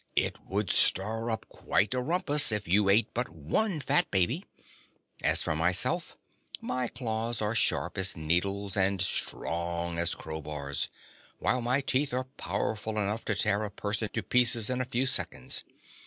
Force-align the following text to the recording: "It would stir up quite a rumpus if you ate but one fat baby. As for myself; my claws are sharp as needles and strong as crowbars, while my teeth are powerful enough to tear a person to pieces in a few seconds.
"It 0.15 0.39
would 0.47 0.71
stir 0.71 1.29
up 1.29 1.45
quite 1.47 1.93
a 1.93 2.01
rumpus 2.01 2.51
if 2.51 2.67
you 2.67 2.89
ate 2.89 3.13
but 3.13 3.29
one 3.29 3.79
fat 3.79 4.09
baby. 4.09 4.47
As 5.21 5.43
for 5.43 5.55
myself; 5.55 6.17
my 6.59 6.87
claws 6.87 7.39
are 7.39 7.53
sharp 7.53 7.99
as 7.99 8.17
needles 8.17 8.75
and 8.75 8.99
strong 8.99 9.99
as 9.99 10.15
crowbars, 10.15 10.89
while 11.37 11.61
my 11.61 11.81
teeth 11.81 12.15
are 12.15 12.23
powerful 12.23 12.97
enough 12.97 13.23
to 13.25 13.35
tear 13.35 13.63
a 13.63 13.69
person 13.69 14.09
to 14.13 14.23
pieces 14.23 14.71
in 14.71 14.81
a 14.81 14.85
few 14.85 15.05
seconds. 15.05 15.63